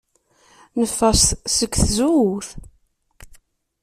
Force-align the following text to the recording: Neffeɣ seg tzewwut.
Neffeɣ 0.79 1.13
seg 1.57 1.71
tzewwut. 1.73 2.49